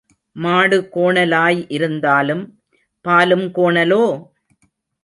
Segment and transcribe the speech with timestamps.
[0.35, 2.43] மாடு கோணலாய் இருந்தாலும்
[3.05, 4.03] பாலும் கோணலோ?